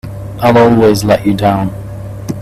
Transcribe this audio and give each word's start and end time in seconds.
I'll 0.39 0.57
always 0.57 1.03
let 1.03 1.27
you 1.27 1.35
down! 1.35 1.69